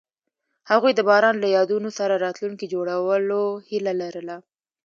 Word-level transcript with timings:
هغوی 0.71 0.91
د 0.95 1.01
باران 1.09 1.35
له 1.43 1.47
یادونو 1.57 1.89
سره 1.99 2.15
راتلونکی 2.25 2.71
جوړولو 2.73 3.41
هیله 3.69 3.93
لرله. 4.01 4.35